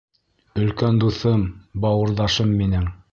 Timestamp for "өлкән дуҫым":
0.61-1.45